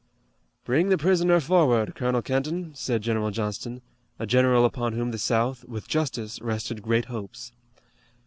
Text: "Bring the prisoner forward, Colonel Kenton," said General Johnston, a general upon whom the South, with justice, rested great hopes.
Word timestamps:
"Bring 0.65 0.89
the 0.89 0.97
prisoner 0.97 1.39
forward, 1.39 1.93
Colonel 1.93 2.23
Kenton," 2.23 2.73
said 2.73 3.03
General 3.03 3.29
Johnston, 3.29 3.83
a 4.17 4.25
general 4.25 4.65
upon 4.65 4.93
whom 4.93 5.11
the 5.11 5.19
South, 5.19 5.63
with 5.65 5.87
justice, 5.87 6.41
rested 6.41 6.81
great 6.81 7.05
hopes. 7.05 7.51